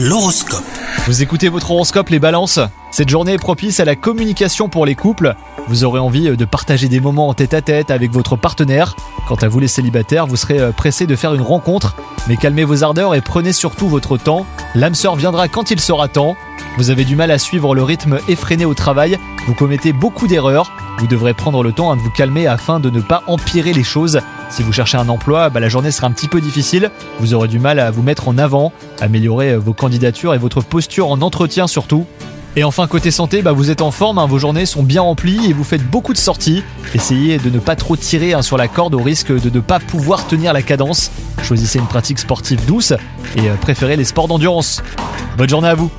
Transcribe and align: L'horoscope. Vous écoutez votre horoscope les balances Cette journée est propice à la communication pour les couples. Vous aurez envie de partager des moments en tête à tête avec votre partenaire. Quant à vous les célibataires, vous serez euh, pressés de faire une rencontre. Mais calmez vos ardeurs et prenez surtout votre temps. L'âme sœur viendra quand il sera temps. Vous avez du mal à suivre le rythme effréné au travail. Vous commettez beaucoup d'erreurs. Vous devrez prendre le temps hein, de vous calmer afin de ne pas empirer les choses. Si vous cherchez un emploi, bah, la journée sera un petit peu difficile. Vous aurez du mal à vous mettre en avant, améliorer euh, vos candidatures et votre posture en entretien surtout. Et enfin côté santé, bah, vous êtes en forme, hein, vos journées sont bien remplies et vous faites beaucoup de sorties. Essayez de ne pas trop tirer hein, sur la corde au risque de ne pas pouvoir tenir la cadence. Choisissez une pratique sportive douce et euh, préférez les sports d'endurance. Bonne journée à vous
L'horoscope. 0.00 0.62
Vous 1.06 1.22
écoutez 1.22 1.48
votre 1.48 1.72
horoscope 1.72 2.10
les 2.10 2.20
balances 2.20 2.60
Cette 2.92 3.08
journée 3.08 3.32
est 3.32 3.38
propice 3.38 3.80
à 3.80 3.84
la 3.84 3.96
communication 3.96 4.68
pour 4.68 4.86
les 4.86 4.94
couples. 4.94 5.34
Vous 5.66 5.82
aurez 5.82 5.98
envie 5.98 6.36
de 6.36 6.44
partager 6.44 6.86
des 6.86 7.00
moments 7.00 7.26
en 7.26 7.34
tête 7.34 7.52
à 7.52 7.62
tête 7.62 7.90
avec 7.90 8.12
votre 8.12 8.36
partenaire. 8.36 8.94
Quant 9.26 9.34
à 9.34 9.48
vous 9.48 9.58
les 9.58 9.66
célibataires, 9.66 10.28
vous 10.28 10.36
serez 10.36 10.60
euh, 10.60 10.70
pressés 10.70 11.08
de 11.08 11.16
faire 11.16 11.34
une 11.34 11.42
rencontre. 11.42 11.96
Mais 12.28 12.36
calmez 12.36 12.62
vos 12.62 12.84
ardeurs 12.84 13.16
et 13.16 13.20
prenez 13.20 13.52
surtout 13.52 13.88
votre 13.88 14.16
temps. 14.16 14.46
L'âme 14.76 14.94
sœur 14.94 15.16
viendra 15.16 15.48
quand 15.48 15.72
il 15.72 15.80
sera 15.80 16.06
temps. 16.06 16.36
Vous 16.76 16.90
avez 16.90 17.04
du 17.04 17.16
mal 17.16 17.32
à 17.32 17.38
suivre 17.38 17.74
le 17.74 17.82
rythme 17.82 18.20
effréné 18.28 18.66
au 18.66 18.74
travail. 18.74 19.18
Vous 19.48 19.54
commettez 19.54 19.92
beaucoup 19.92 20.28
d'erreurs. 20.28 20.70
Vous 20.98 21.08
devrez 21.08 21.34
prendre 21.34 21.64
le 21.64 21.72
temps 21.72 21.90
hein, 21.90 21.96
de 21.96 22.02
vous 22.02 22.10
calmer 22.10 22.46
afin 22.46 22.78
de 22.78 22.88
ne 22.88 23.00
pas 23.00 23.24
empirer 23.26 23.72
les 23.72 23.82
choses. 23.82 24.20
Si 24.50 24.62
vous 24.62 24.72
cherchez 24.72 24.96
un 24.96 25.08
emploi, 25.08 25.50
bah, 25.50 25.60
la 25.60 25.68
journée 25.68 25.90
sera 25.90 26.06
un 26.06 26.10
petit 26.10 26.28
peu 26.28 26.40
difficile. 26.40 26.90
Vous 27.20 27.34
aurez 27.34 27.48
du 27.48 27.58
mal 27.58 27.78
à 27.78 27.90
vous 27.90 28.02
mettre 28.02 28.28
en 28.28 28.38
avant, 28.38 28.72
améliorer 29.00 29.52
euh, 29.52 29.58
vos 29.58 29.74
candidatures 29.74 30.34
et 30.34 30.38
votre 30.38 30.62
posture 30.62 31.10
en 31.10 31.20
entretien 31.20 31.66
surtout. 31.66 32.06
Et 32.56 32.64
enfin 32.64 32.86
côté 32.86 33.10
santé, 33.10 33.42
bah, 33.42 33.52
vous 33.52 33.70
êtes 33.70 33.82
en 33.82 33.90
forme, 33.90 34.18
hein, 34.18 34.26
vos 34.26 34.38
journées 34.38 34.66
sont 34.66 34.82
bien 34.82 35.02
remplies 35.02 35.50
et 35.50 35.52
vous 35.52 35.64
faites 35.64 35.88
beaucoup 35.88 36.12
de 36.12 36.18
sorties. 36.18 36.64
Essayez 36.94 37.38
de 37.38 37.50
ne 37.50 37.58
pas 37.58 37.76
trop 37.76 37.94
tirer 37.94 38.32
hein, 38.32 38.42
sur 38.42 38.56
la 38.56 38.68
corde 38.68 38.94
au 38.94 39.02
risque 39.02 39.30
de 39.30 39.50
ne 39.50 39.60
pas 39.60 39.78
pouvoir 39.78 40.26
tenir 40.26 40.52
la 40.52 40.62
cadence. 40.62 41.10
Choisissez 41.42 41.78
une 41.78 41.86
pratique 41.86 42.18
sportive 42.18 42.64
douce 42.66 42.92
et 43.36 43.48
euh, 43.48 43.54
préférez 43.60 43.96
les 43.96 44.04
sports 44.04 44.28
d'endurance. 44.28 44.82
Bonne 45.36 45.48
journée 45.48 45.68
à 45.68 45.74
vous 45.74 45.90